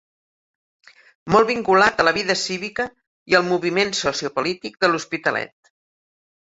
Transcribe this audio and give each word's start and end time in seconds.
Molt 1.35 1.49
vinculat 1.51 2.01
a 2.01 2.07
la 2.09 2.15
vida 2.19 2.37
cívica 2.45 2.87
i 3.35 3.39
al 3.43 3.47
moviment 3.53 3.97
sociopolític 4.03 4.83
de 4.85 4.95
l'Hospitalet. 4.95 5.75